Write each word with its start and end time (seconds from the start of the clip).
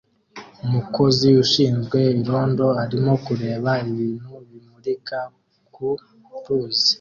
Umukozi 0.65 1.27
ushinzwe 1.43 1.99
irondo 2.21 2.67
arimo 2.83 3.11
kureba 3.25 3.71
ibintu 3.89 4.33
bimurika 4.49 5.19
ku 5.73 5.87
ruzi 6.45 6.89